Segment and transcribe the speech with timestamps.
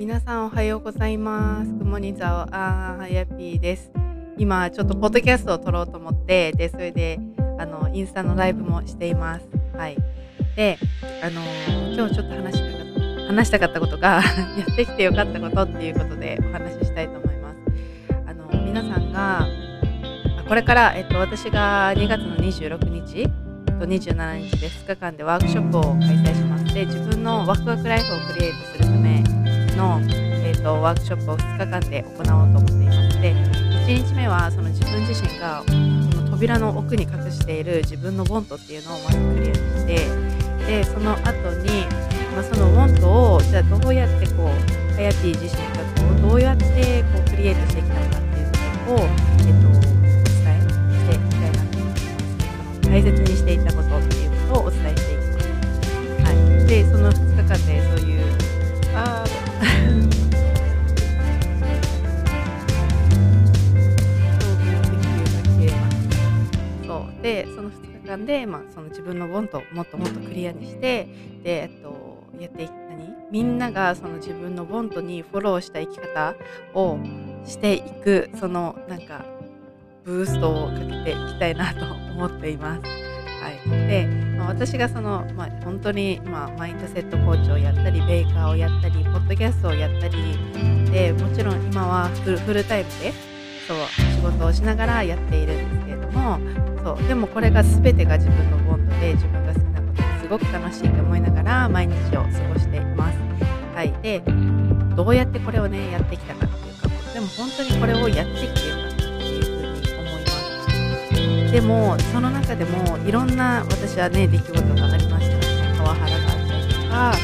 [0.00, 1.74] 皆さんおはようございます。
[1.74, 3.92] くもにざおあーはやぴーです。
[4.38, 7.20] 今ちょっとポッドキャストを撮ろうと思って、でそれで
[7.58, 9.46] あのインスタのライブもしています。
[9.76, 9.98] はい。
[10.56, 10.78] で、
[11.22, 11.42] あの
[11.92, 14.22] 今日ちょっと話したかった話したかったことが
[14.56, 17.58] やってきてよかったことっていうことでお話ししたいと思います。
[18.26, 19.48] あの皆さんがあ
[20.48, 23.28] これからえっと私が2月の26日
[23.78, 26.72] と27日で2日間でワークショップを開催します。
[26.72, 28.69] で、自分のワクワクライフをクリエイト
[29.80, 33.20] の、えー、とワークショップを2日間で行おうと思っています。
[33.20, 35.74] で、1日目はその自分自身がそ
[36.20, 40.06] の扉の奥に隠している自分のウォントっていうのをまずクリアにして、
[40.66, 41.86] で、その後に、
[42.34, 49.88] まあ、そのウォントをじゃあどうやってこう、ハヤティ自身がこうどうやってこうクリエイトしてきたのかっていうところを、えっと、お伝
[50.56, 52.04] えしていきたいなと思います。
[52.84, 55.48] 大切にしていたことっていうことをお伝えしていきます。
[56.24, 58.24] はい、で、その2日間でそういう、
[58.94, 59.24] あ
[66.86, 67.22] そう。
[67.22, 71.06] でその2日間で、まあ、その自分のボンともっともっとクリアにして
[71.42, 73.14] で、えっと、やっていく何？
[73.30, 76.34] みんながその自分のボントにフォローした生き方
[76.74, 76.98] を
[77.44, 79.24] していくそのなんか
[80.04, 82.82] ブーストをかけていきたいなと思っています。
[83.40, 84.08] はい、で、
[84.40, 90.38] まあ、私がその、まあ、本当に、まあ、マインドセットコーチをやったりベーカーをやったりポッドキャストをやったり
[90.90, 93.12] でもちろん今はフルフルタイムで
[93.68, 93.78] そう
[94.16, 96.38] 仕事をしながらやっているんですけれども
[96.82, 103.18] そうでもこれが全てが自分のボンドで自分が好きなことですごく楽しいと思いながら毎日を過ごしています。
[103.74, 104.22] はい、で
[104.96, 108.69] どうやってこれをねやってきたかっていうかでも本当にこれをやってきて
[111.50, 117.16] でもその中でもいろんな私はね出来事がありましたねパワハラがあったりとかあ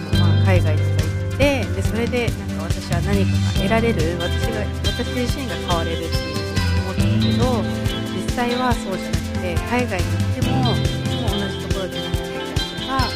[0.00, 6.44] の、まあ、海外とか行ってでそれでなんか私は何かが得られる私が私自身が変われるっていう
[6.84, 7.08] 思ったけ
[7.40, 7.64] ど
[8.12, 13.08] 実際はそうじゃなくて海外に行ってもいつも同じところで何かいたりとか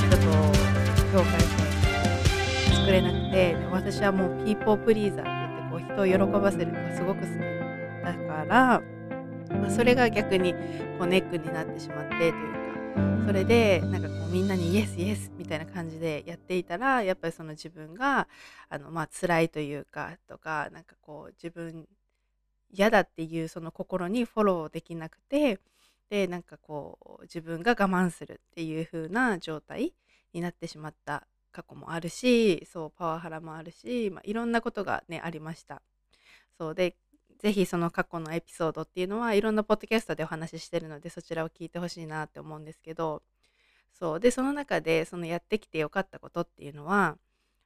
[0.00, 0.24] 人と
[1.12, 1.60] 境界線
[2.80, 7.54] 作れなくて私はもうピーポープリーザーって言ってこう人を喜ばせるのがすごく好き。
[8.04, 8.82] だから、
[9.64, 10.52] まあ、それが逆に
[10.98, 18.28] こうネックになってしまってというかそれでなんかこうみんなにイエスイエスみたいな感じでやっていたらやっぱりその自分が
[18.68, 21.88] あのまあ辛いというかとかなんかこう自分
[22.70, 25.58] 嫌だっていうその心にフォローできなくて
[26.10, 29.94] でなんかこう自分が我慢するっていう風な状態
[30.34, 35.80] になってしまった過去もあるしそうパワハラもあるし、まあ、いろんなことがねありました。
[36.58, 36.96] そうで
[37.44, 43.20] ぜひその過去のエピソードっていうのはいろんなポッドキャストでお話ししてるのでそちらを聞いてほしいなって思うんですけど
[43.92, 47.18] そうでその中でそのやってきてよかったことっていうのは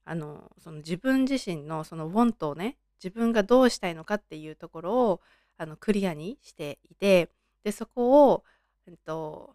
[0.05, 5.21] あのその自分自身のそのウォントをね自分がどうしたいのかっていうところを
[5.59, 7.28] あのクリアにしていて
[7.62, 8.43] でそこを、
[8.88, 9.55] えっと、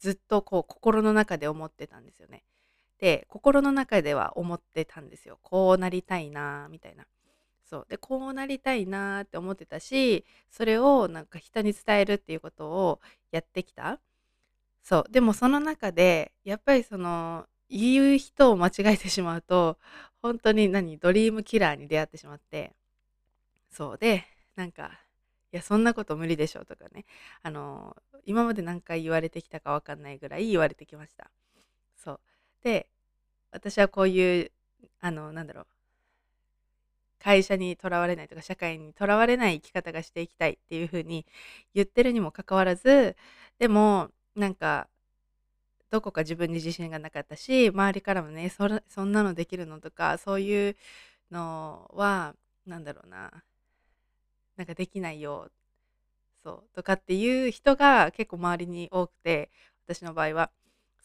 [0.00, 2.44] ずっとこう心の中で思ってたんですよね。
[2.98, 7.04] で心の中では思ってたんですよこうなりたいなみたいな。
[7.72, 7.86] そう。
[7.88, 13.00] でこうなりたいなって思ってたしそれをなんか人に伝えるっていうことを
[13.30, 13.98] やってきた。
[14.82, 15.10] そう。
[15.10, 19.78] でもその中でやっぱりその言う人を間違えてしまうと
[20.20, 22.74] 本当に何ドリームキラーに出会ってしまって。
[23.70, 23.98] そう。
[23.98, 24.90] でなんか
[25.50, 27.06] いやそんなこと無理でしょとかね。
[27.42, 27.96] あの
[28.26, 31.30] 今まで何回言われてきたか分かんないぐらい言われてきました。
[31.96, 32.20] そう。
[32.64, 32.86] で
[33.50, 34.52] 私はこういう
[35.00, 35.66] あのなんだろう。
[37.22, 41.24] 会社にとらわれないとか社会にとらわれない生き方がしていきたいっていうふうに
[41.72, 43.16] 言ってるにもかかわらず
[43.58, 44.88] でもなんか
[45.90, 50.76] どこか自分に自信がなかったし周りからもねそんなのできるのとかそういう
[51.30, 52.34] のは
[52.66, 53.30] なんだろうな
[54.56, 55.48] なんかできないよ
[56.42, 59.50] そうとかっていう人が結構周りに多くて
[59.86, 60.50] 私の場合は。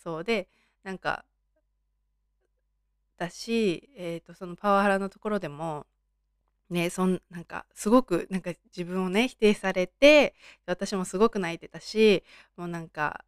[0.03, 0.47] そうで
[0.83, 1.25] なんか
[3.17, 5.85] だし、えー、とそのパワハラのところでも
[6.69, 10.35] ねそんなんかすごくなんか自分をね否定されて
[10.65, 12.23] 私もすごく泣いてたし
[12.57, 13.23] もうなんか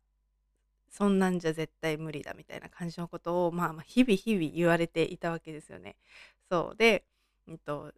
[0.90, 5.96] そんなんじゃ絶対無理だみたいな感じのことを、まあ、まあ日々日々言われていたわけですよね。
[6.50, 7.06] そうで、
[7.48, 7.94] えっと、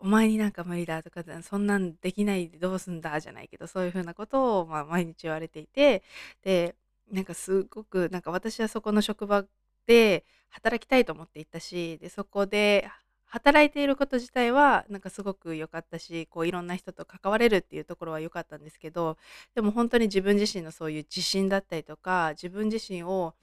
[0.00, 6.02] お前になんか無理だとかそんなんできないでどうすんだじゃないけどそういうふうなことを、まあ、毎日言われていて
[6.42, 6.76] で
[7.10, 9.44] なんかすごくなんか私はそこの職場
[9.86, 12.88] で働きたいと思っていたしでそこで
[13.28, 19.18] 働いていること自体はなんかすごく良かったしこういろんな人と関われるっていうところは良かったんですけど
[19.54, 23.34] でも本当に自分自身のそういう自信だったりとか自分自身を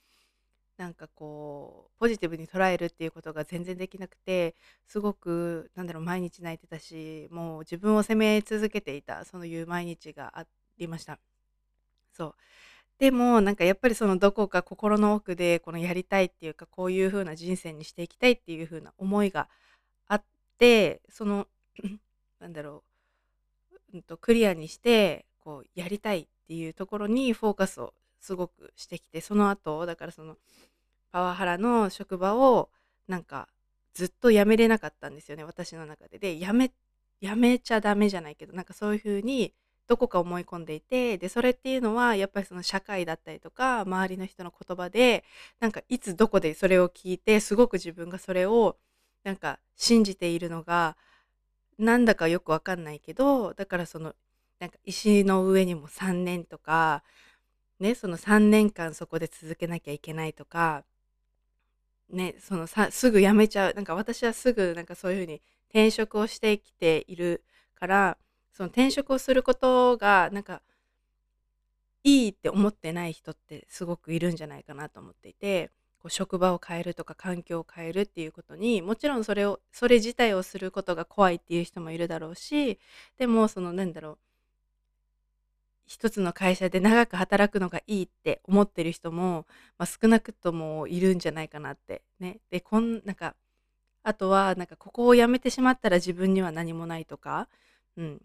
[0.77, 4.55] なんかこうポジティブに捉えるっていうことが全然できなくて
[4.87, 10.45] すごくなんだろう毎日泣いてたしもう自分を責め続けていたそういう毎日があ
[10.77, 11.19] りました。
[12.11, 12.35] そう
[12.99, 19.49] でもなんかやっぱりそのどこか心の奥でこのやりたいっていうかこういう風な人生にしていきたいっていう風な思いが
[20.55, 21.47] ってその
[22.39, 22.83] なんだろ
[23.91, 30.37] う、うんと、クリアにしてこうやりたいっていうところにフォーカスをすごくしてきてその後だからその
[31.11, 32.69] パワハラの職場を
[33.07, 33.47] なんか
[33.93, 36.19] ずっと辞めれなかったんですよね私の中で。
[36.19, 36.71] で辞め
[37.21, 39.53] 辞めちゃダメじゃないけどなんかそういう風に
[39.87, 45.23] どこか思い込んでいてでそれっていうのはやっぱりその社会だったりとか周りの人の言葉で
[45.59, 48.77] なんかいつどこでそれを聞いてすごく自分がそれを
[49.25, 50.95] なんか信じているのが
[51.77, 54.13] なんだかよくわかんないけどだからその
[54.59, 57.03] なんか石の上にも3年とか
[57.79, 60.85] ねその3年間そこで続けなきゃいけないとか
[62.09, 67.43] ねそのさすぐ辞めちゃうなんか私はすぐなんかそういうふうに転職をしてきている
[67.73, 68.17] から
[68.53, 70.61] その転職をすることがなんか
[72.03, 75.71] いいって思ってない人ってすごくいるんじゃないかなと思っていて
[76.05, 82.77] こう職場を変えるとか環境を変えるっていうことにもちろんそれをそれ自体をすることが怖いっていう人もいるだろうし
[83.17, 84.17] でもそのなんだろう
[85.87, 89.47] 一つの会社で長く働くのがいいって思ってる人も、
[89.79, 92.03] まあ、少なくともいるんじゃないかなって。
[92.19, 92.37] ね。
[92.51, 93.33] でこんなんか
[94.03, 97.47] あとはなんかここを辞めてしまったら自分には何もないとか、
[97.97, 98.21] うん、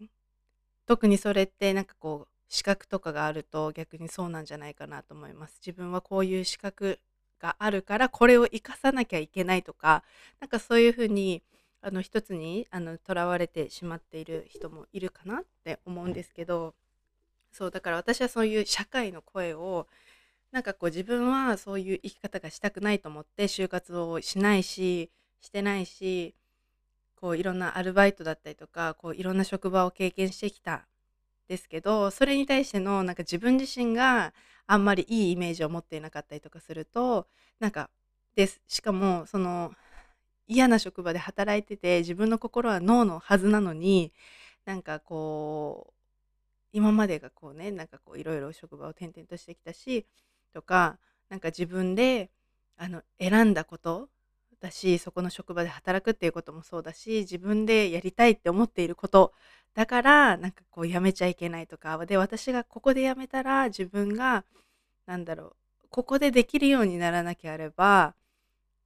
[0.85, 5.59] 特にそれってなんかこう資格とかがあると逆にそうなんじゃないかなと思います。
[5.65, 6.99] 自分はこういう資格
[7.41, 10.03] があるからこれを生かさなきゃいけないとか
[10.39, 11.41] なんかそういうふうに
[11.81, 12.67] あの一つに
[13.03, 16.75] とらわれてしまっている人もいるかなって思うんですけど
[17.51, 19.87] そうだから私はそういう社会の声を
[20.51, 25.09] なんかこう自分はそういう生き方がしたくないと思って就活をしないし
[25.41, 26.35] してないし
[27.19, 30.85] こういろんなアルバイトだったりとかこういろんな職場を経験してきた
[31.47, 34.33] ですけどそれに対してのなんか自分自身が
[34.67, 37.27] あんまりいいイメージを持っていなかったりとかすると
[37.59, 37.89] なんか
[38.35, 38.61] です。
[38.67, 39.73] しかもその
[40.47, 44.11] 嫌な職場で働いてて自分の心は脳のはずなのに
[44.65, 45.93] なんかこう
[46.73, 50.05] 今までがこうねなんかこういろいろ職場を転々としてきたし
[50.53, 50.97] とか
[51.29, 52.29] なんか自分で
[52.77, 54.09] あの選んだこと
[54.61, 59.33] だしそこの職場で働くっていうこともそうだし自分でやりたいって思っていること
[59.73, 64.43] だからなんかこうやめちゃいけないとかで私がここでやめたら自分が
[65.05, 68.13] なんだろうここでできるようにならなければ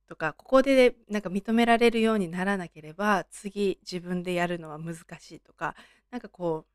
[0.08, 5.76] とかここでなんか認められるようにならなければ次自分でやるのは難しいとか
[6.12, 6.75] なんかこう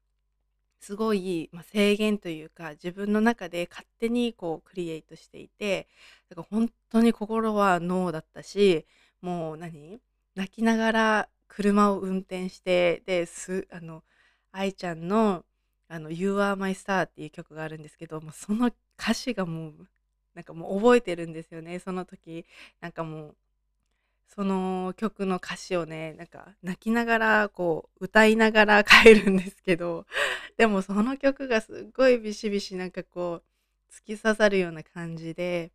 [0.80, 5.88] すごい、ま、制限というか自分の中で勝手にこうクリエイトしていて
[6.28, 8.86] だから本当に心はノーだったし
[9.20, 10.00] もう何？
[10.36, 14.02] 泣きながら車を運転してですあの
[14.52, 15.44] 愛ちゃんの
[15.88, 19.72] あの「You Are My Star」っていう曲があるんですけどもその歌詞がもう
[20.34, 22.46] なんかもう覚えてるんですよねその時。
[22.80, 23.36] なんかもう
[24.34, 30.06] その曲の歌詞をねなんか泣きながらこう歌いながら 帰るんですけど
[30.56, 35.72] でもその曲がすっごいビシビシなんかこう突き刺さるような感じで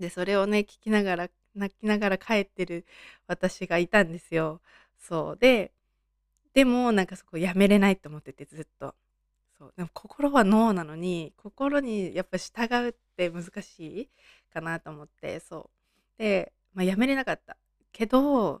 [0.00, 2.86] でそれをね聞きながら泣きながら帰ってる
[3.26, 4.60] 私がいたんですよ。
[4.98, 5.72] そうで
[6.54, 8.94] でもなんかそこやめれないと思っててずっと。
[9.58, 14.08] そうでも心はノーなのに心にやっぱ従うって難しい
[14.52, 15.70] かなと思ってそ
[16.18, 17.56] うで、まあ、やめれなかった
[17.96, 18.60] けど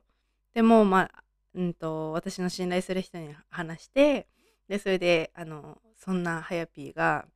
[0.54, 1.24] でもまあ、
[1.54, 4.26] うんと、私の信頼する人に話して
[4.66, 7.26] でそれであのそんなはやぴーが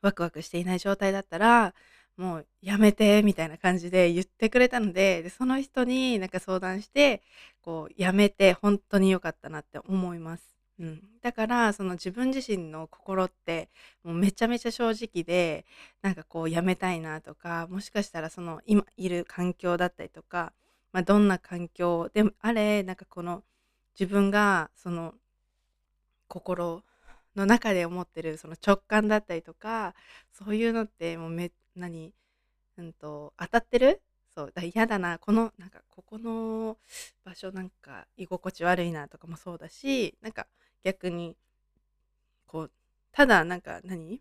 [0.00, 1.74] ワクワクしていない状態だったら
[2.16, 7.22] もうやめてみたいな感じで言ってくれたのででその人になんか相談して
[7.62, 10.44] こうやめて本当に良かったなって思います。
[10.78, 13.68] うん、だからその自分自身の心って
[14.04, 15.66] もうめちゃめちゃ正直で
[16.02, 20.52] なんかこうやめたいなとかもしかしたらその今いる環境だったりとか、
[20.92, 23.44] まあ、どんな環境でもあれなんかこの
[23.98, 25.14] 自分がその
[26.28, 26.82] 心
[27.36, 29.94] の中で思ってるその直感だったりとか
[30.32, 32.12] そういうのってもうめ何、
[32.76, 34.02] うんと、当たってる？
[34.34, 36.76] そうだ嫌だなこのなんかここの
[37.24, 40.46] 場所なんか居心地悪いなとかもそうだしなんか
[40.84, 41.36] 逆に
[42.46, 42.70] こう
[43.12, 44.20] ただなんか何？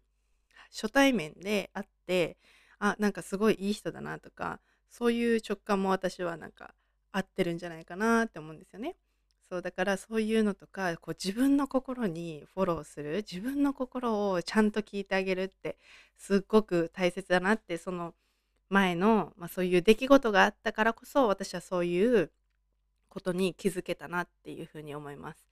[0.72, 2.38] 初対面で会って
[2.80, 6.74] あなんかすごいいい人だなとかそういう直感も私はなんか
[7.12, 8.96] 合ってるんじゃないかなって思うんですよね。
[9.50, 15.77] そうだからそういうのとかこう自分の心にフォローする自分の心をちゃんと聞いてあげるって
[16.17, 18.13] すっごく大切だなってその
[18.70, 22.29] 前の、まあ、そういう出来事があったからこそ私はそういう
[23.08, 25.48] ことに気づけたなっていうふうに思います。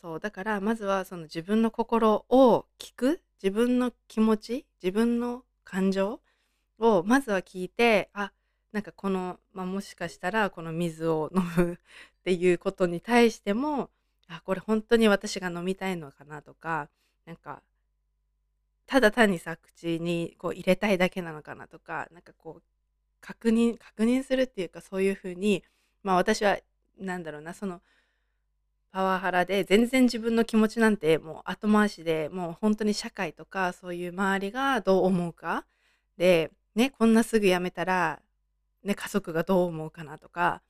[0.00, 6.20] そうだからまずはその自分の心を聞く自分の気持ち自分の感情
[6.78, 8.32] をまずは聞いてあ
[8.74, 13.88] なんかこの、まあ、もしかしたらこの水を飲む っていうことに対しても
[14.26, 16.88] あこれ本当に私が飲みたいのかなとか
[17.24, 17.62] なんか
[18.86, 22.62] ただ単にさ口にこう入れたいだけなのかなとかなんかこう
[23.20, 25.62] 確認確認するっていうかそういうふうに
[26.02, 26.58] まあ私は
[26.98, 27.80] なんだろうなその
[28.90, 35.64] パワハラで全然自分の気持ちなんてもう後回しでもう本当に社会とかそういう周りがどう思うか
[36.16, 38.20] でねこんなすぐ辞めたら
[38.84, 40.62] ね、家族がどう思うかなとか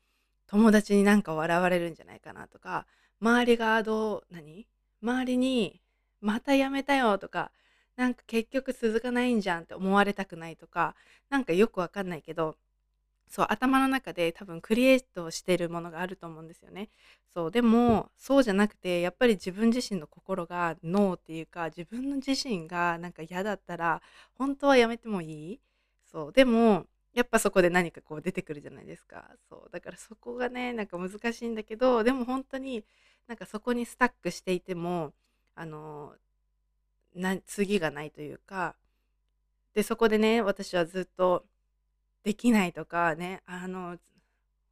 [0.46, 2.86] 友達になんか笑われるんじゃないかなとか
[3.20, 4.66] 周りがどう何？
[5.02, 5.80] 周りに
[6.20, 7.50] またやめたよとか
[7.96, 10.94] なんか結局続かないんじゃんって思われたくないとか
[11.30, 12.56] なんかよくわかんないけど
[13.28, 16.88] そう頭の中で多分クリエイトしてるものがあると思うんですよね。
[17.32, 24.02] そうでもそうじゃなくてやっぱり自分自身の心がノーっていうか自分の自身がなんか嫌だったら
[24.38, 25.60] 本当はやめてもいい？
[26.12, 29.30] そうでもやっぱそこで何かこう出てくるじゃないですか。
[29.48, 32.84] そうだからそこがねなんか難しいんだけどでも本当に
[33.28, 35.12] なんかそこにスタックしていても
[35.54, 36.14] あの
[37.14, 38.74] な次がないというか
[39.74, 41.44] でそこでね私はずっと
[42.24, 43.98] できないとかねあの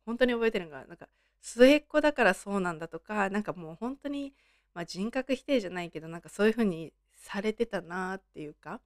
[0.05, 1.09] 本当に覚えてるのがなんか
[1.41, 4.33] 末っ子だからそうなんだとかなんかもう本当に、
[4.75, 8.81] まあ、人格否定じゃないけどなんかそういう風にされてたなっていうか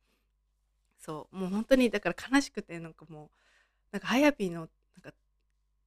[0.99, 3.29] そうもう本当にだから悲しくてなんかもう
[3.97, 4.69] なんか、はやぴーの、なん
[5.01, 5.15] か、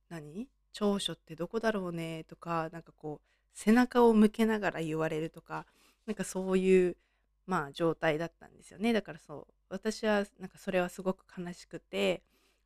[0.10, 0.48] 何？
[0.74, 5.68] 長所ってどこだろうねとか、なんかこう、背中を向けながら言われるとか、
[6.08, 6.98] なんかそういう、
[7.46, 8.94] まあ、状態だったんですよね。
[8.94, 12.24] だからそう、私は、なんかそれはすごく悲しくて、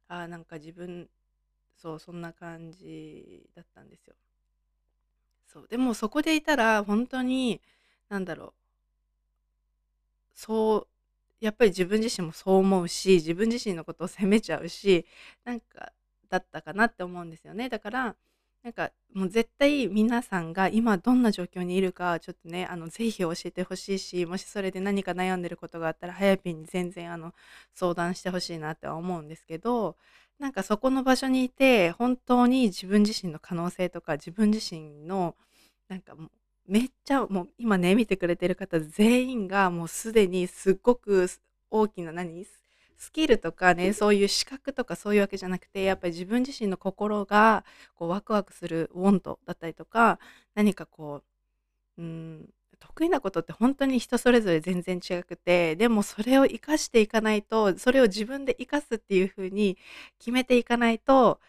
[0.07, 1.09] ああ、なんか自分、
[1.75, 4.15] そう、そんな感じだったんですよ。
[5.47, 7.61] そう、でもそこでいたら、本当に、
[8.07, 8.53] なんだろう、
[10.35, 10.92] そう
[11.43, 15.05] やっぱり自分自身もそう思うし自分自身のことを責めちゃうし
[15.43, 15.91] なんか
[16.29, 17.67] だったかなって思うんですよね。
[17.69, 18.15] だから
[18.63, 27.33] なんかもう絶対皆さんが今どんな状況にいるかちょっとねあのぜひ教えてほしいしもしそれで何か悩んでることがあったらはやぴんに全然あの
[27.75, 29.97] 相談してほしいなって思うんですけど
[30.39, 35.35] なんかそこの場所にいて本当に自分自身の可能性とか自分自身の
[35.89, 36.31] なんかもう
[36.67, 41.29] めっちゃもう今ね見てくれてる方全員がもうすでにすっごく
[41.69, 42.45] 大きな何？
[42.95, 47.65] スキルとかねそういう資格とかそういうわけじゃなくてやっぱり自分自身の心が
[47.95, 50.19] こうワクワクするウォントだったりとか
[50.55, 51.21] 何かこ
[51.97, 59.77] ううん得意なことって本当に人それぞれ全然違くてでもそれを生かしていかないとそれを自分で生かすっていう風に
[60.19, 61.39] 決めていかないと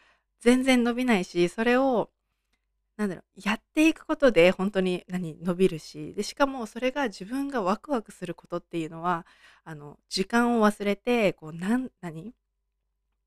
[0.40, 2.10] 全然伸びないしそれを
[2.96, 9.26] なんだろう、やっていくことで本当に何、伸びるし、で、しかもそれが自分がワクワクすることっていうのは、
[9.64, 12.34] あの、時間を忘れて、こう、なん何？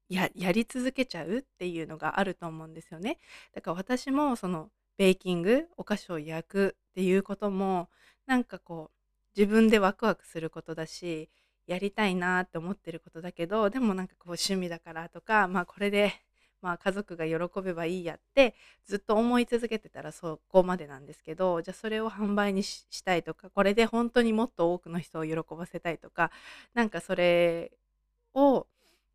[0.09, 3.17] ややり続けちゃうっていうのがあると思うんですよね。
[3.53, 7.89] だから私もそのベーキング、お菓子を焼くっていうことも、
[8.25, 11.29] なんかこう、自分でワクワクすることだし、
[11.67, 16.13] やりたいなって思ってることだけど、でもなんかこう趣味だからとか、まあこれで
[16.61, 26.31] まあ、家族が喜べばいいやってずっと思い続けてたらそこまでなんですけどじゃあそれを販売にしたいとかこれで本当にもっと多くの人を喜ばせたいとか
[26.73, 27.71] なんかそれ
[28.33, 28.65] を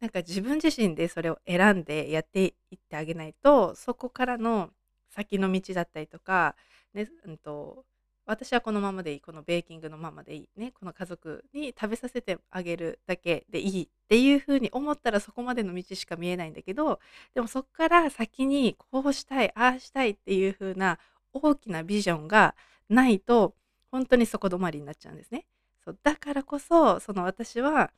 [0.01, 4.71] なんか自分自身でそれを選んでやっていってあげないとそこからの
[5.11, 6.57] 先の道だったりとか、
[6.95, 7.85] ねうんと
[8.27, 17.01] 私はこのままでいいこのベーキングのままでいいねこの家族に食べさせてあげるだけでいいっていうふうに思ったらそこまでの道しか見えないんだけど
[17.35, 20.99] でもそこから先にこうしたいああしたいっていうふうな
[21.33, 22.55] 大きなビジョンが
[22.89, 23.55] ないと
[23.91, 25.45] 本当にそこ止まりになっちゃうんですね。
[25.85, 27.91] そうだからこそその私は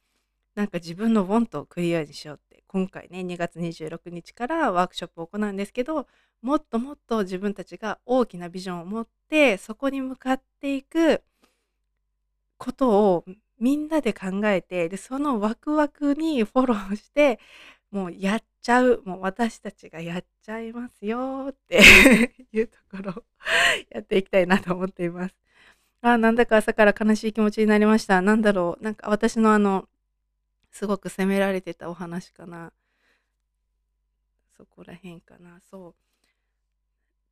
[0.55, 6.09] なんか自分のウォントをクリアにしようって今回ね2月26日からワークショップを行うんですけど
[6.43, 11.23] もっともっと自分たちが大きなビジョンを持ってそこに向かっていく
[12.59, 13.25] ことを
[13.61, 17.39] みんなで考えてでそのワクワクにフォローして
[17.93, 21.81] もうやっちゃうもう私たちがやっちゃいますよって
[22.53, 23.25] いうところを
[23.91, 25.37] やっていきたいなと思っています。
[26.03, 28.21] あなんだか朝から悲しい気持ちになりました。
[28.21, 29.89] なんだろうなんか私のあの
[30.75, 32.73] すごく責められてたお話かな。
[34.57, 35.61] そこら辺かな。
[35.71, 35.95] そう。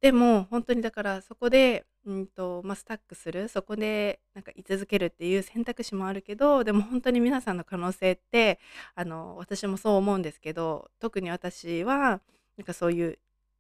[0.01, 8.61] でも本当にだからそこで、うんとまあ、スタックするそこでなんか居続けるっていう選択肢もあるけどでも本当に皆さんの可能性って
[8.95, 12.21] あの私もそう思うんですけど特に私は
[12.57, 13.19] なんかそういう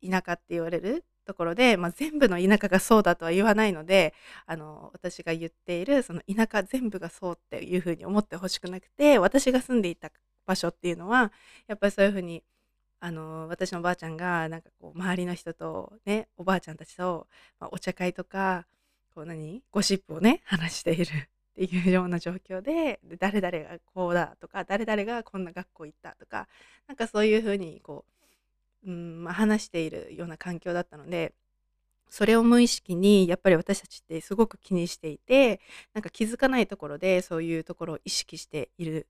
[0.08, 4.14] 田舎って言われるところで、まあ、全部の田舎がそうだとは言わないので
[4.46, 10.10] あの私が言っているその田舎全部がそうっていうふうに思ってほしくなくて私が住んでいた
[10.46, 11.32] 場所っていうのは
[11.68, 12.42] やっぱりそういうふうに
[13.00, 17.26] あの私のおばあちゃんがなんかこう周りの人とねおばあちゃんたちと、
[17.58, 18.66] まあ、お茶会とか
[19.14, 21.08] こう何ゴシップをね話しているっ
[21.54, 26.48] ていうような状況でで誰々がこうだとか誰々がこんな学校行ったとか
[26.86, 28.21] なんかそういうふうにこう
[28.86, 31.32] うんま、話しているような環境だったので
[32.12, 35.60] それを無意識にやっぱり私たちってすごく気にしていて
[35.94, 39.06] なんか気づかないところでそういうところを意識している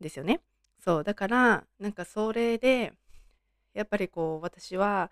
[0.00, 0.40] んですよね。
[0.84, 2.92] そうだからなんかそれで
[3.72, 5.10] やっぱりこう私は、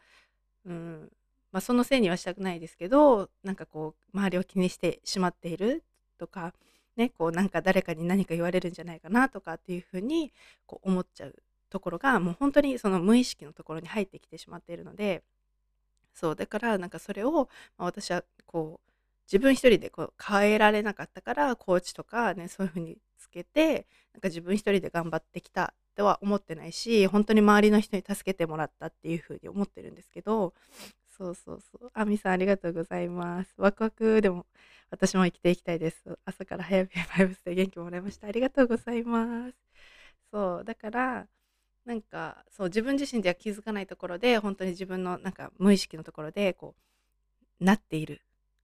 [0.66, 1.10] うん
[1.52, 5.84] まあ、そのせいにはしたくないですけどなんかこう周りを気にしてしまっている
[6.18, 6.52] とか、
[6.96, 10.32] ね、こうなんか誰かに何か言われるんじゃないかなとかっていうふうに
[10.66, 11.34] こう思っちゃう
[11.70, 15.22] ところがもう本当にその無意識のところに入ってきてしまっているので
[16.14, 18.90] そうだからなんかそれを、まあ、私はこう
[19.26, 30.54] 自分一人でこう変えられなかったからコーチとかねそういうふうにつけてなんか自分一人で頑張ってきたとは思ってないし本当に周りの人に助けてもらったっていうふうに思ってるんですけど
[31.18, 31.90] そうそうそう。
[31.94, 33.52] あみさんありがとうございます。
[33.58, 34.46] ワクワクでも
[34.90, 36.16] 私も生きていきたいです。
[36.24, 38.28] 朝から早め バイブスで元気もらいました。
[38.28, 39.54] ありがとうございます。
[40.30, 41.26] そうだから
[41.88, 46.74] なんかそう自分自身では気づかないところで本当に自分のなんか無意識のところでこ
[47.60, 48.20] うなっている。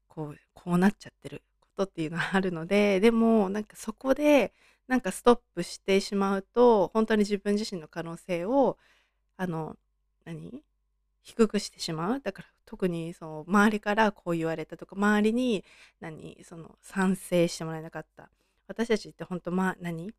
[0.09, 4.52] こうこうなっちゃってることっていうのはあるので でもなんかそこで
[4.87, 8.78] なんかストップしてしまうと本当に自分自身の可能性を
[9.37, 9.76] あの
[10.25, 10.62] 何？
[11.23, 12.21] 低くしてしまう？
[12.21, 15.64] だから特にその周りからこう言われたとか周りに
[16.00, 16.38] 何？
[16.45, 18.31] その賛成してもらえなかった。
[18.69, 20.12] 私たちって本当まあ何？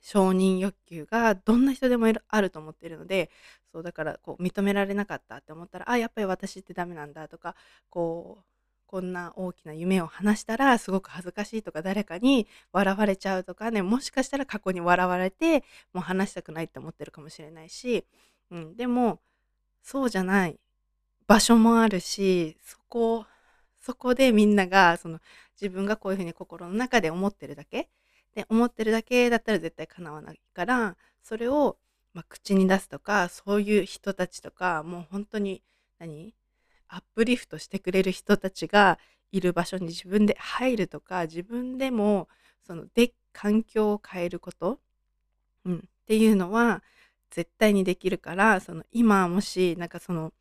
[0.00, 3.30] 承認欲求がどんな人でもあると思ってるので
[3.72, 7.54] そうだからこう認められなかったって思ったらあやっぱり私ってダメなんだとか
[7.88, 8.44] こう
[8.86, 18.04] こんな大きな夢を話したらすごく恥ずかしいとか誰かに笑われちゃうとかねもしかしたら過去に笑われてもう話したくないって思ってるかもしれないし、
[18.50, 19.20] うん、でも
[19.82, 20.58] そうじゃない
[21.28, 23.26] 場所もあるしそこ
[23.80, 25.20] そこでみんながその
[25.60, 27.88] 自分がこういうふうに心の中で思ってるだけ
[28.34, 31.78] で思ってるだけだったら絶対叶わないからそれを、
[32.14, 35.62] まあ、口に出すとかそういう人たちとかもう本当に
[35.98, 36.34] 何？
[36.92, 38.98] アップリフトしてくれる人たちが
[39.30, 42.28] いる場所に自分で入るとか自分でも
[42.66, 44.80] そので環境を変えること、
[45.64, 46.82] うん、っていうのは
[47.30, 50.32] 絶対にできるからその今もしなんかその、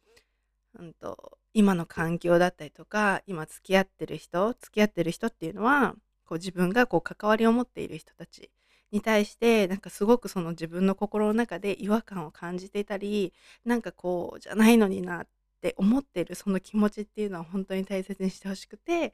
[0.79, 5.93] うんと、今の環境だったりとか今付き合ってる人付き合ってる人っていうのは
[6.29, 8.51] こう自分がこう関わりを持っている人たち
[8.91, 13.33] に対してなんかすごくその自分の心の中で違和感を感じていたり
[13.65, 15.27] なんかこうじゃないのになっ
[15.59, 19.11] て思ってるその気持ちっていうのは本当に大切にしてほしくて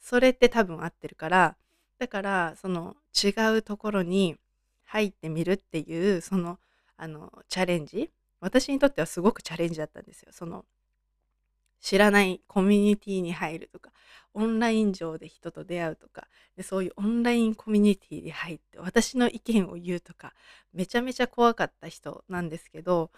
[0.00, 1.56] それって多分合ってるから
[1.98, 4.36] だからその違うところに
[4.84, 6.60] 入ってみるっていうその
[6.96, 8.10] あのチャレンジ。
[8.40, 10.28] 私にとってはすごくチャレンジだったんですよ。
[10.30, 10.66] その
[11.84, 13.90] 知らないコミュニティに入るとか
[14.32, 20.32] オンライン上で人と出会うとかでそういうオンラインコミュニティに入って私の意見を言うとか
[20.72, 23.10] めちゃめちゃ怖かった人なんですけど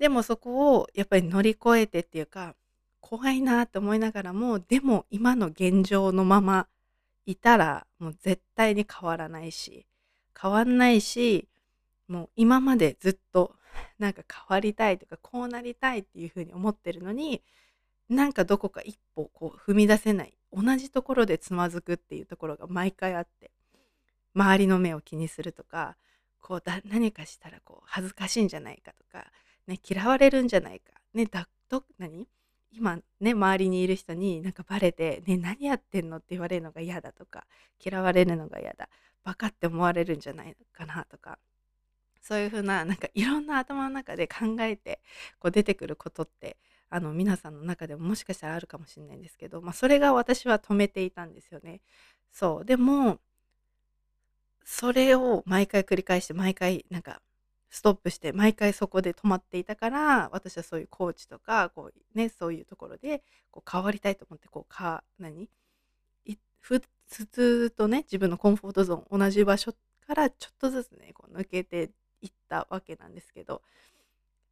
[0.00, 2.56] でもそこをやっぱり乗り越えてっていうか
[3.00, 6.66] 怖いなって思いながらもでも今の現状のまま
[7.24, 9.86] いたらもう絶対に変わらないし
[10.36, 11.46] 変わんないし
[12.08, 13.54] もう今までずっと
[14.00, 17.42] なんか変わりたいとかこうなりたいっていうふうに思ってるのに
[18.08, 23.50] なんかどこか一歩こう踏み出せない同じところでつまずくっていうところが毎回あって
[24.34, 25.96] 周りの目を気にするとか
[26.40, 29.26] こうだ何かしたらこう恥ずかしいんじゃないかとか、
[29.66, 32.26] ね、嫌われるんじゃないか、ね、だと何？
[32.74, 37.46] 今ね周りにいる人になんかバレて「ね何やってんの?」って言われるのが嫌だとか
[37.84, 38.88] 嫌われるのが嫌だ
[39.24, 41.38] バカって思われるんじゃないかなとか
[42.22, 45.00] そういうふうななんかいろんな頭の中で考えて
[45.38, 46.56] こう出てくることって
[46.94, 51.80] あの皆さんの中でももしかしたらあるかもしれないんですけど、まあ、それが私は止めていたんですよね。
[52.30, 53.18] そうでも
[54.64, 57.22] それを毎回繰り返して毎回なんか
[57.70, 65.48] ストップして毎回そこで止まっていたから私はそういうコーチとかこう、ね、そういうところでこう変わりたいと思ってこうか何？
[66.60, 66.80] 普
[67.26, 69.74] 通とね自分のコンフォートゾーン同じ場所
[70.06, 73.62] からちょっとずつねこう抜けていったわけなんですけど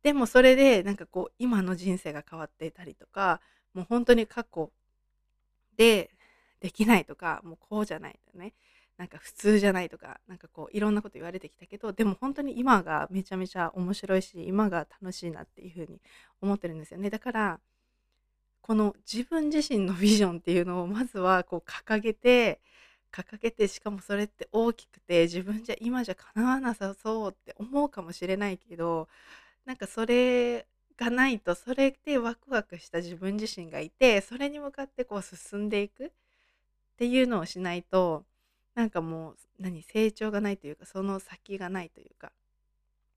[0.02, 3.40] でもそれでなんかこう今の人生が変わっていたりとか
[3.74, 4.70] もう本当に過去
[5.76, 6.10] で
[6.60, 8.54] できないとかもうこうじゃないとね
[9.00, 16.00] なんか普通じゃないとかなんかこういろんなこと言われてきたけどでも本当に今がめちゃめちゃ面白いし今が楽しいなっていうふうに
[16.42, 17.08] 思ってるんですよね。
[17.08, 17.60] だから
[18.60, 22.60] この自分自身の ビジョンっていうのをまずはこう掲げて
[23.10, 29.08] 掲げてしかもそれって大きくて自分じゃ今じゃ叶わなさそうって思うかもしれないけど
[29.70, 30.66] なんかそれ
[30.98, 36.10] がないとそれでワクワクした自分自身がいてそれに向かってこう進んでいくっ
[36.98, 38.24] ていうのをしないと
[38.74, 42.32] なんかもう何成長がないというかその先がないというか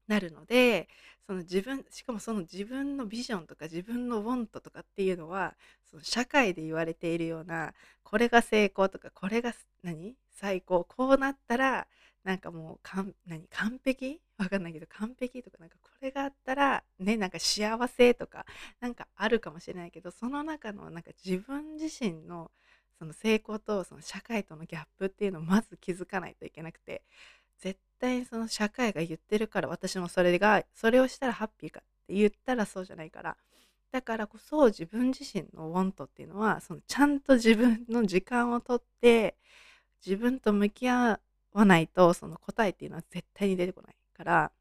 [0.08, 0.90] なるので
[1.26, 5.56] その自分しかもその自分のビジョンとか自分のウォントとかっていうのは
[5.90, 11.88] その社会で言われているようなこれが成功とかこれが何最高こうなったら
[12.24, 14.22] なんかもうかん何完璧？
[14.38, 18.46] わかんないけど完璧とかなんかこれがあったらねなんか幸せとか
[18.80, 22.52] なんかあるかもしれないけどその中のなんか自分自身の
[22.98, 27.04] その成功とその社会とのギャップっていうのをまず気づかないといけなくて
[27.60, 33.36] 絶対にその社会が言ってるから私もそれがそれをしたらハッピーかって言ったらそうじゃないから。
[33.92, 39.36] だからこそ自分自身のウォントっていうのはそのちゃんと自分の時間をとって
[40.04, 41.20] 自分と向き合う
[41.54, 44.52] わないとその答えっていうのは絶対に出てこないから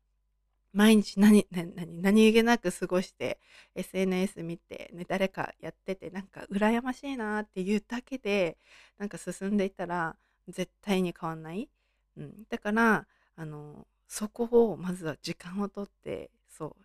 [0.72, 3.38] 毎日何何何何気なく過ごして
[3.74, 8.56] SNS 見て、ね、誰かやっててなんか羨ましいなっていうだけで
[8.98, 10.16] なんか進んでいったら
[10.48, 11.68] 絶対に変わんない、
[12.16, 16.76] うん、だからあのそこをまずは時間をとってそう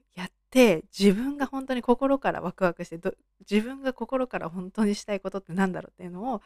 [0.49, 2.99] て自分が本当に心からワクワクして
[3.49, 6.41] 自分が心から本当にしたいことって何だろうっていうのを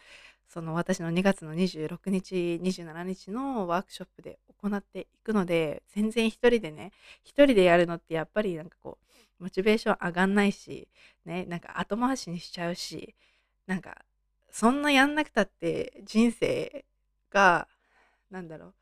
[0.47, 6.91] その私の2月の26日27日のワークショップで行っていくので全然一人でね
[7.23, 8.97] 一人でやるのってやっぱりなんかこ
[9.39, 10.87] うモチベーション上がんないし
[11.25, 13.15] ねなんか後回しにしちゃうし
[13.65, 14.03] なんか
[14.51, 16.83] そんなやんなくたって人生
[17.31, 17.67] が
[18.29, 18.73] なんだろう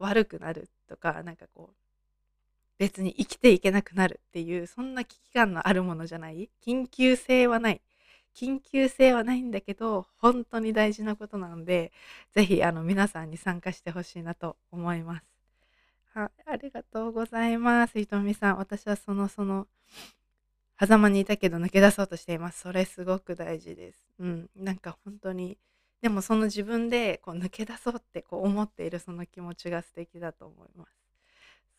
[0.00, 1.85] 悪くなるとかなんかこう
[2.78, 6.50] 別に生きていけなくなるっていうそんな危機感のあるものじゃない。
[6.64, 7.80] 緊急性はない。
[8.34, 11.90] 緊急性はないんだけど本当に大事なことなので
[12.34, 15.24] 是非あの皆さんに参加してほしいなと思います。
[16.14, 17.98] あありがとうございます。
[17.98, 19.66] ひとみさん私はそのその
[20.78, 22.60] 狭間にいたけど抜け出そうとしています。
[22.60, 23.98] それすごく大事です。
[24.18, 24.50] うん。
[24.54, 25.58] なんか本当に
[26.02, 31.05] でもその自分でこう抜け出そうってこう思っているその気持ちが素敵だと思います。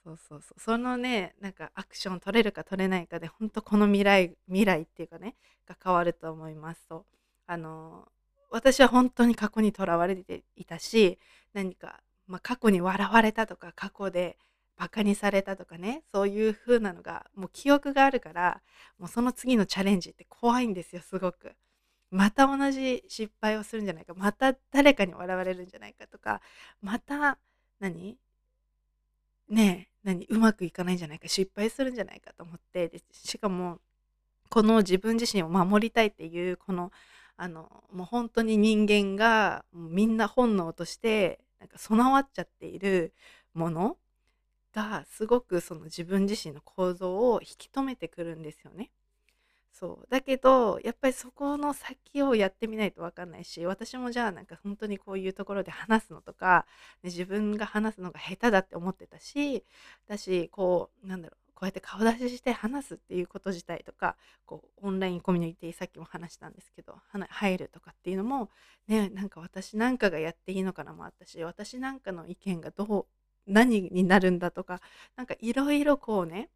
[0.08, 0.60] そうそうそう。
[0.60, 5.36] そのねなんかアクション取れるか取れないかで本当この未来未来っていうかね
[5.68, 7.06] が変わると思いますと。
[7.46, 8.08] あの
[8.50, 11.20] 私は本当に過去にとらわれていたし
[11.54, 14.38] 何か、まあ、過去に笑われたとか過去で
[14.78, 18.62] バカにされたとかねそういう風なのがもう記憶があるから
[19.00, 21.54] もうその次のチャレンジって怖いんですよすごく。
[22.10, 24.14] また同じ失敗をするんじゃないか。
[24.16, 26.42] また誰かに笑われるんじゃないかとか
[26.82, 27.38] また
[27.82, 28.18] 何？
[29.50, 33.80] ね何うまくいかないんじゃないか失敗するんじゃないかと思ってでしかも
[34.50, 36.92] この自分自身を守りたいっていうこの
[37.36, 43.14] あのもう本当に人間がみんな本能としてなんか備わっちゃっている
[43.54, 43.98] もの
[44.74, 48.90] がすごくその自分自身の構造を引き止めてくるんですよね。
[49.80, 50.08] そう。
[50.10, 56.66] だけどやっぱりそこの先をやってみないと分かんないし私もじゃあなんか本当にこういうところで話すのとか、
[57.04, 59.64] ね、自分が話すのが下手だって思ってたし
[60.08, 66.96] だしこうなんだろうこうやって顔出しして話すっていうこと自体とかこうオンラインコミュニティさっきも話したんですけど
[67.30, 68.50] 入るとかっていうのも
[68.88, 73.06] ねなんか私なんかがやっていいのかなもあったし私なんかの意見がどう
[73.52, 74.82] 何になるんだとか
[75.16, 76.50] なんかいろいろこうね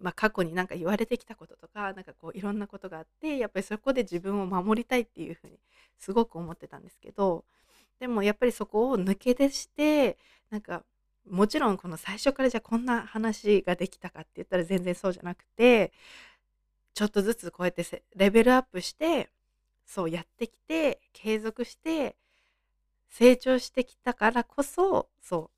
[0.00, 5.58] まあ、過去になんか言われてきたこととかなんかこういろんなことがあってやっぱりそこで自分を守りたいっていうふうに
[5.98, 7.44] すごく思ってたんですけど
[7.98, 10.16] でもやっぱりそこを抜け出して
[10.50, 10.82] なんか
[11.28, 15.92] もちろんこの最初からじゃあこんな話ができたかって言ったら全然そうじゃなくて
[16.94, 19.28] ちょっとずつこうやってレベルアップして
[19.86, 22.16] そうやってきて継続して
[23.10, 25.50] 成長してきたからこそそう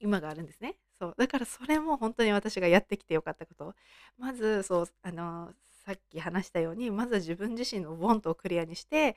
[0.00, 0.74] 今があるんですね。
[1.02, 3.74] そうだからそれも本当に私がやってきてよかったこと。
[4.18, 5.52] まずそうあの
[5.84, 9.16] さっき話したようにまず自分自身のウォントをクリアにして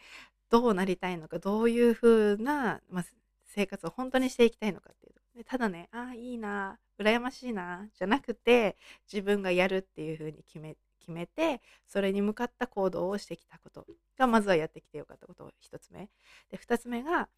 [0.49, 3.03] どうなりたいのかどういう風な、ま、
[3.45, 8.77] 生活を本当にしていきたいのかっていうでただねああいいな羨ましいなじゃなくて
[9.11, 13.85] 自分がやるっていう風に決め決めてそれに向かった行動をしてきたこと
[14.17, 16.09] がまずはやってきてよかったこと1つ目。
[16.49, 17.29] で2つ目が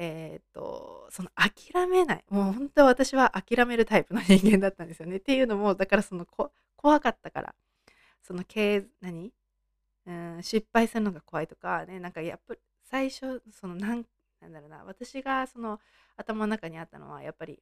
[0.00, 2.24] えー、っとその諦めない。
[2.30, 5.16] もう本当は私は諦めるタイプの人間だったんですよね。
[5.16, 7.54] っていうのもだからそのこ怖かったから。
[8.22, 9.32] その経何？
[10.06, 14.06] うん失敗するのが怖いとかねなんかやっぱり最初そのなん
[14.40, 14.84] なんだろうな。
[14.84, 15.80] 私がその
[16.16, 17.60] 頭の中にあったのはやっぱり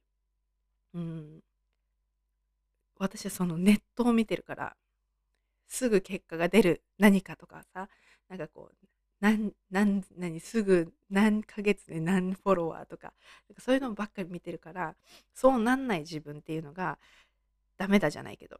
[0.93, 1.43] うん
[2.99, 4.75] 私はそのネットを見てるから
[5.67, 7.89] すぐ結果が出る何かとかさ
[8.29, 8.87] なんかこう
[9.19, 13.13] 何何何すぐ何ヶ月で何フォロワーとか
[13.59, 14.95] そういうのばっかり見てるから
[15.33, 16.97] そうなんない自分っていうのが
[17.77, 18.59] ダメだじゃないけど。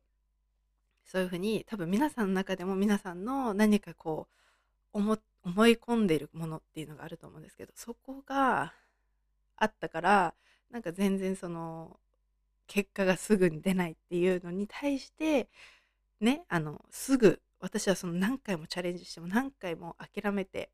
[1.07, 4.27] そういうふうに多分皆さんの中でも皆さんの何かこ
[4.93, 8.73] う思思い込んでいるものっていうのがあると思うんですけどそこが
[9.55, 10.33] あったから
[10.69, 11.97] なんか全然その
[12.67, 15.47] 結果がすぐに出ないっていうのに対して
[16.19, 20.69] ねあのすぐ私はその何回もチャレンジしても何回も諦めて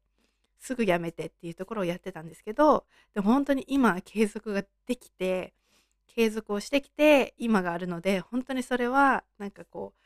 [0.59, 5.53] すぐやめてっていうところをやってたんですけどでも本当に今継続ができて
[6.07, 10.03] 継続をしてきて今があるので本当にそれはなんかこう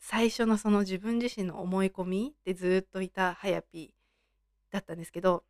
[0.00, 5.44] 最初のその自分自身の思い込みでずっといたハヤピーだったんですけど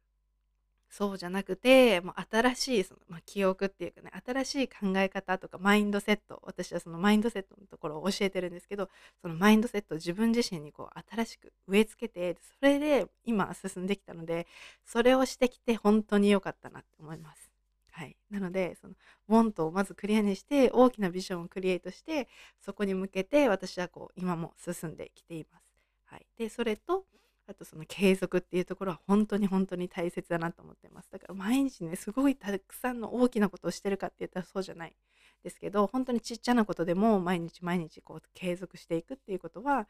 [0.91, 8.89] そうじゃなくてもう新しいその、まあ、記憶っていうかね新しい考え方とかマインドセット私はそのマインドセットのところを教えてるんですけど
[9.21, 14.47] そのマインドセットを自分自身にこう新しく植え付けてそれで今進んできたので
[14.85, 17.51] それをしてきて本当に良かったなって思います。
[17.93, 18.95] はい、なのでその
[19.29, 22.29] ウォントをまずクリアにして大きなビジョンをクリエイトして
[22.61, 25.65] そこに向けて私はこう今も進んできています。
[26.05, 27.07] はい、でそれと
[27.49, 31.09] あとその継続っていうところは本当に本当に大切だなと思ってます。
[31.11, 34.97] だから毎日ねすごいたくさんの大きなことをしてるかって言ったらそうじゃない
[35.45, 39.87] ですけど本当にちっちゃなことでも毎日毎日こう継続していくっていうことは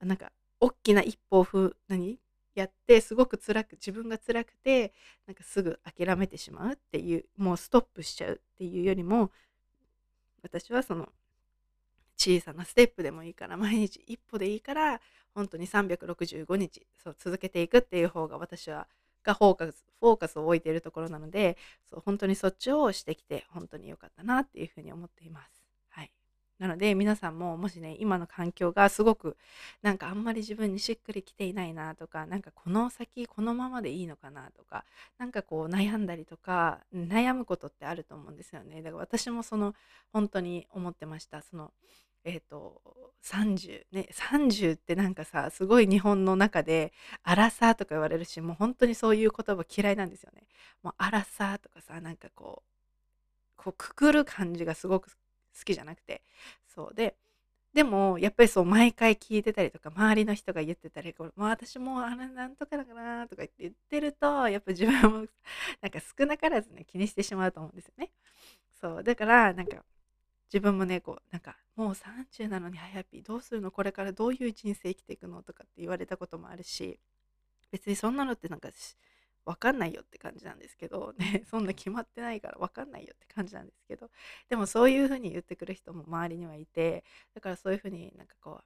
[0.00, 2.18] なんか大きな一歩をふ何？
[2.54, 4.92] やってすごく辛く自分が辛くて
[5.26, 9.32] なんかすぐ諦めてしまうっていうもうストップしちゃうっていうよりも
[10.40, 11.08] 私はその
[12.24, 15.00] 小さなステップでもいいから毎日一歩でいいから
[15.34, 18.86] 本当に365日そう続けていくっていう方が私は
[19.22, 21.58] がフォーカスフォーカスを置いているところなので
[21.90, 25.64] そう本当にそっちをしてきて本当に良かったなっていうふうに思っています。
[25.90, 26.10] はい、
[26.58, 29.36] なので皆さんももしね今の環境がすごく
[29.82, 34.84] なんかあんまり自分にしっくりきていないなとかなんかこの先このままでいいのかなとか
[35.18, 38.82] なんかこう悩んだりとか悩むことってあると思うんですよね。
[38.82, 39.74] だから私もその
[40.12, 41.40] 本当に思ってました。
[41.40, 41.72] その
[42.24, 42.80] えっ、ー、と
[43.22, 50.44] 30ね30ってなんかさすごい日本の中で「アラサー」とか言われるしもう本当にそういう言葉嫌いなんですよね。
[50.82, 52.74] もうアラサーとかさなんかこう
[53.56, 55.16] こうくくる感じがすごく好
[55.64, 56.22] きじゃなくて
[56.74, 57.16] そうで
[57.72, 65.26] でもやっぱりそう毎回聞いてたりとか周りの人が言ってたりこう、まあ、私もあれなんとかだかなとか言って言ってるとやっぱ自分も
[65.80, 68.10] なんか少なからずね気にしてしまうと思うんですよね。
[68.80, 69.84] そうだからなんか
[70.54, 77.00] 自分もねこうなんかもう30なのに早ピーどうするのこれからどういう人生生きていくのとかって言われたこともあるし
[77.72, 78.68] 別にそんなのってなんか
[79.44, 84.08] 分かんないよって感じなんですけどね そんな決まってないから分かんないよって感じなんですけど
[84.48, 87.02] でもそういうふうに言ってくる人も周りにはいて
[87.34, 88.64] だからそういうふうになんかこう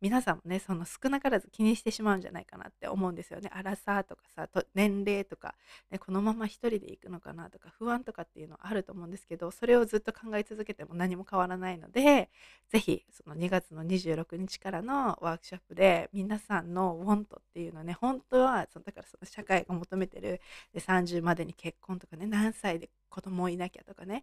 [0.00, 3.50] 皆さんもねその少なからず気にしてしまうんじゃないかなって思うんですよね。
[3.52, 5.54] 荒さとかさと年齢とか、
[5.90, 12.30] ね、このまま一人で行くのかなとか不安とかっていうのはあると思うんですけどそれをずっと考え続けても何も変わらないので
[12.68, 20.40] 是非その2月の26日からのワークショップで皆さんのウォントっていうのね本当はそのだからその社会が求めてる
[20.72, 24.22] で30までに結婚とかね何歳で子供いなきゃとかね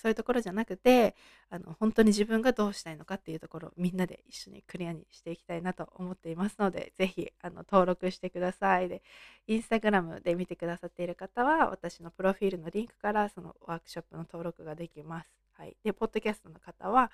[0.00, 1.16] そういうところじゃなくて
[1.50, 8.88] あの本当に自分がどうしたいのかっていうところをみんなで一緒にクリアにしていきたいなと思っていますので是非あの登録してください。
[8.88, 9.02] で
[9.48, 15.30] インスタグラムで見てくださっている方は私のプロフィールのリンクからそのワークショップの登録ができます。
[15.54, 17.10] はい、でポッドキャストの方は、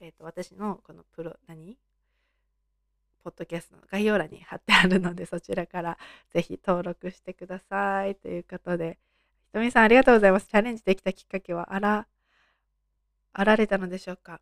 [0.00, 1.76] えーと、私のこのプロ何？
[3.24, 5.98] ポッドキャストの概要欄に貼ってあるのでそちらから
[6.32, 8.98] 是非登録してくださいということで。
[9.46, 10.46] ひとみさんありがとうございます。
[10.46, 12.06] チャレンジできたきっかけはあら。
[13.32, 14.40] あられたのでしょうか？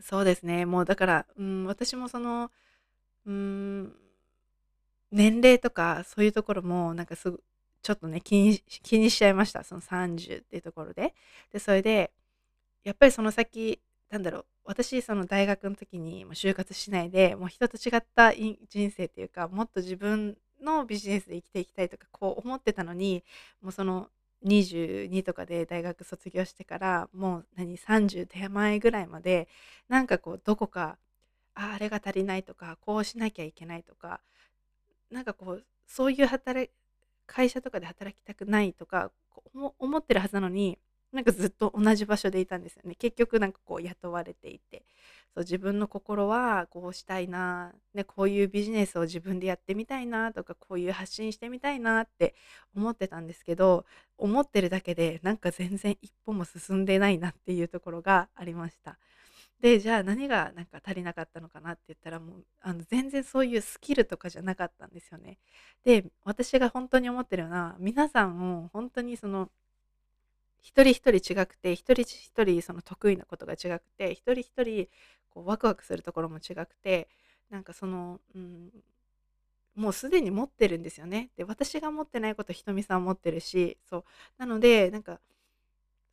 [0.00, 0.66] そうですね。
[0.66, 2.50] もうだから、うん、私もその
[3.26, 3.94] うん
[5.10, 7.42] 年齢とかそういうところもなんかすぐ
[7.82, 9.64] ちょっとね気に気にしちゃいました。
[9.64, 11.14] その30っていうところで。
[11.52, 12.12] でそれで
[12.84, 13.80] やっぱりその先
[14.10, 23.24] なんだろう私その大学の時にも就活しないでもう人と違った人生っていうかもっと自分のビジネスで生きていきたいとかこう思ってたのに
[23.62, 24.08] もうその
[24.44, 29.48] 22とかで大学卒業してからもう何30手前ぐらいまで
[29.88, 30.98] なんかこうどこか
[31.54, 34.20] ああれが足りないとかこうしなきゃいけないとか
[35.10, 36.70] なんかこうそういう働
[37.26, 39.10] 会社とかで働きたくないとか
[39.78, 40.78] 思ってるはずなのに
[41.12, 42.94] なんかずっと同じ場所でいたんですよね。
[42.94, 44.84] 結局なんかこう雇われていて。
[45.36, 52.34] そう自分の心はこうしたいな、ね、こういうビジネスを自分でやってみたいなとかこういう発信してみたいなって
[52.74, 53.84] 思ってたんですけど
[54.16, 58.96] 思ってるだけでなんか全然一歩も進んでないなっていうところがありました。
[59.60, 65.36] でじゃあ何がなんか足りなかったのかなって言ったらもうあの全然そういうスキルとかじゃなかったんですよね。
[65.84, 69.50] で私が本当に思ってるような皆さんも本当にその
[70.62, 74.88] 一人一人違くて一人一人その得意なことが違くて一人一人
[75.30, 77.08] こうワクワクするところも違くて
[77.50, 78.70] なんかその、うん、
[79.76, 81.30] もうすでに持ってるんですよね。
[81.36, 84.04] で私が持ってないことひとみさん持ってるしそう
[84.38, 85.20] なのでなんか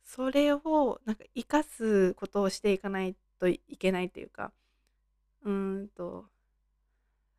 [0.04, 4.52] それをなんか生かすことをしていかないといけないっていうか
[5.44, 6.26] うーんと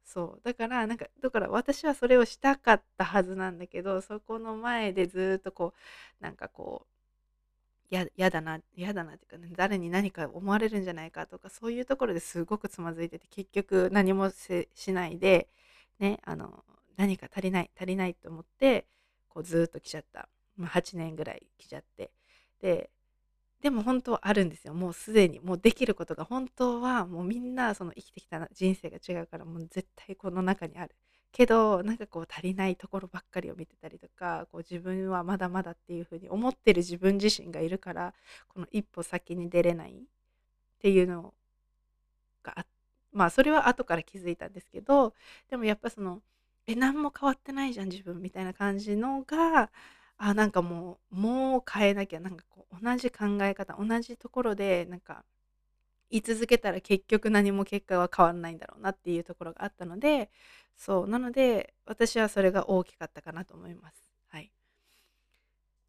[0.04, 5.74] そうだからなんかだから私はそれをしたかったはずなんだけどそこの前でずっとこ
[6.22, 6.95] うなんかこう
[7.92, 15.48] うややだな嫌だなっていうか、ね、誰に何か思われるんじゃないかとかそういうところですごくつまずいてて結局何もしないで、
[16.00, 16.64] ね、あの
[16.98, 18.86] 何か足りない足りないと思って
[19.30, 22.12] こうずっと来ちゃった、まあ、8年ぐらい来ちゃって。
[22.62, 22.90] で
[23.62, 24.76] でも本当はあるんですよ。
[24.76, 26.24] もうすでにもうできることが。
[26.24, 30.96] 本当はもうみんなその生きてきた人生が違うからもう絶対この中にある。
[31.32, 38.14] けどなんかこう足りないところばっかりを見てたりとかこう自分はまだまだっていうふうに思ってる自分自身がいるから
[38.48, 39.96] この一歩先に出れないっ
[40.82, 41.34] ていうの
[42.44, 42.66] があ
[43.12, 45.14] まあそれは後から気づいたんですけど
[45.50, 46.22] でもやっぱその
[46.68, 49.70] え何も変わってないじゃん自分みたいな感じのが
[50.18, 55.24] あなんかもうもう変えなきゃなんかこう同じ考え方同じところでなんか
[56.10, 60.30] 居続けたら結局何も結果は変わらないんだろうなっていうところがあったので
[60.76, 63.96] そうなので私はそれが大きかったかなと思います。
[64.30, 64.52] はい、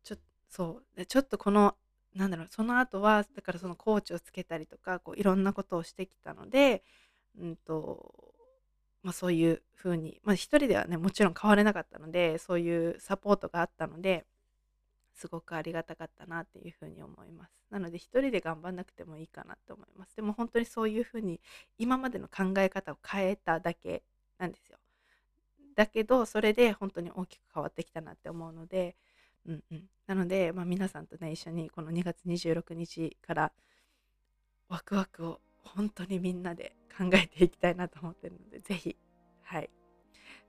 [0.04, 0.16] ちょ
[0.48, 1.76] そうでちょっとこの
[2.14, 6.82] なんだろうその後はだからそのコーチをつけたりとかこういろんなことをしてきたので、
[7.38, 8.34] うんと
[9.02, 14.24] まあ、そういうふうに、まあ、一人ではねもちろん変われなかったのでそういうサポートがあったので
[15.14, 17.52] すごくありがたかったなっていうふうに思います。
[17.70, 20.14] なので一人で頑張んなくてもいいかなと思います。
[20.14, 21.40] でも本当にそういうふうに
[21.78, 24.02] 今までの考え方を変えただけ
[24.38, 24.78] なんですよ。
[25.74, 28.96] だけどそれで本当に大きく変わってきたなって思うので、
[29.46, 33.52] うんうん、なので、まあ、皆さんとね一緒にこの2月26日から
[34.68, 38.96] ワクワクを本当にみんなで考えていきたいなと思ってるので是非
[39.42, 39.70] はい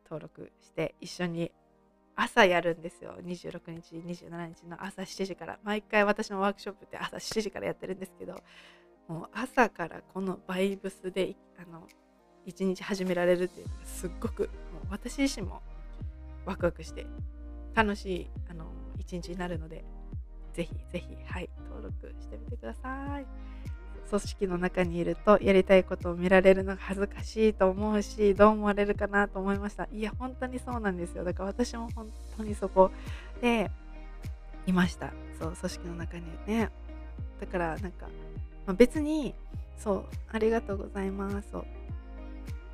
[0.06, 1.52] 登録して一緒に
[2.16, 3.16] 朝やるんですよ。
[3.22, 5.60] 26日27日の朝7時から。
[5.64, 8.42] 毎回私のワークショップって朝7時からやってるんですけど
[9.08, 11.88] もう朝からこのバイブスであの
[12.48, 14.50] 一日始められるっていうのがすっごくもう
[14.90, 15.62] 私自身も
[16.46, 17.06] ワクワクして
[17.76, 18.66] 楽しいあの
[18.98, 19.84] 一日になるので
[20.54, 23.26] ぜひぜひはい登録してみてください。
[24.10, 29.90] 組織の中にいるとやりたいことを見られるのが恥ずかしいと思うしどう思われるかなと思いました。
[29.92, 31.26] いや本当にそうなんですよ。
[31.26, 32.90] だから私も本当にそこ
[33.42, 33.70] で
[34.66, 35.12] いました。
[35.38, 36.70] そう組織の中にね。
[37.42, 38.08] だからなんか、
[38.66, 39.36] まあ、別に
[39.78, 41.50] そうありがとうございます。
[41.52, 41.66] そう。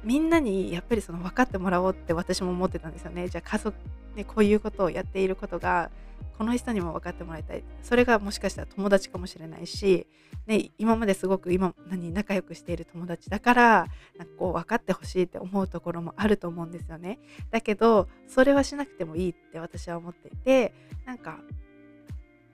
[0.04, 3.28] みんなにやっぱりその分かってもらおうって私も思ってたんですよね。
[3.30, 3.76] じゃあ家族
[4.16, 5.90] ねこういうことをやっていることが
[6.38, 7.64] この人にも分かってもらいたい。
[7.82, 10.08] それがもしかしたら友達かもしれないし、
[10.48, 13.88] ね、今まですごく今何仲良くしている友達だから
[14.18, 17.20] なんかこう分かってほしいって思うところもあると思うんですよね。
[17.52, 20.74] だけどそれはしなくてもいいって私は思っていて
[21.06, 21.40] なんか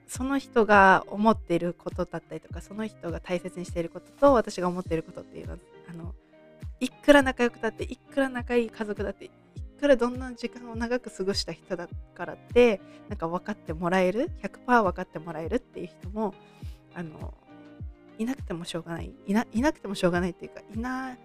[0.06, 5.58] その人が思っていることだったりとかその人が大切にしていることと私が思っていることっていうのは
[5.88, 6.14] あの
[6.80, 9.30] いくら仲良くたっていくら仲いい家族だって
[9.80, 16.34] からどんな時間を長く過ごした人だからってなんか分かってもらえる100%分かってもらえるっていう人も
[16.94, 17.34] あの
[18.18, 19.10] いなくてもしょうがない。
[19.26, 21.16] いないなくてもしょうがないっていうかいな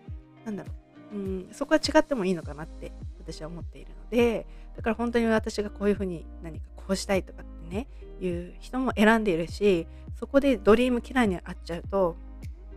[0.45, 0.71] なんだろ
[1.13, 7.87] う、うん、そこは違ってもいいのかなって私は思っているのでだから本当に私がこういうふうに何かこうしたいとかってね
[8.21, 9.87] いう人も選んでいるし
[10.17, 12.15] そこでドリームキラーに会っちゃうと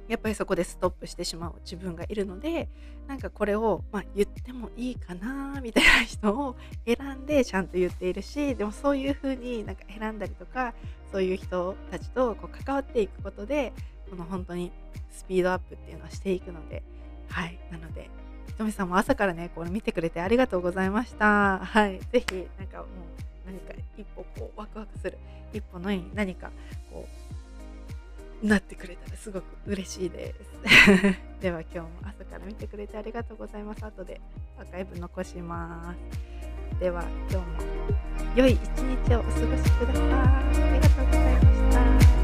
[0.09, 2.69] やっぱりそこでストップしてしまう自分がいるので
[3.07, 10.75] なんかこれを、まあ、言ってもいいかなみたいな人を選んでちゃんと言っているしでもそういうふうになんか選んだりとか
[11.13, 13.73] そういう人たちとこう関わっていくことで
[14.11, 14.73] この本当に
[15.11, 16.83] スピードアップっていうのはしていくので
[17.29, 18.11] はいなので
[18.47, 21.59] ひとみさんも朝からねこれ見てくれてありがとうございました。
[21.59, 22.87] はいぜひなんかもう
[23.47, 25.19] 何か一歩こうワクワクする
[25.53, 26.51] 一歩の何か
[26.91, 27.18] こう
[28.43, 30.51] なってくれたらすごく嬉しいです。
[31.41, 33.85] では今日も朝から見てくれてありがとうございます。
[33.85, 34.21] 後で
[34.59, 36.79] アーカイブ残します。
[36.81, 37.43] では今日も
[38.37, 40.13] 良い一日をお過ごしください。
[40.13, 42.18] ありがとうございました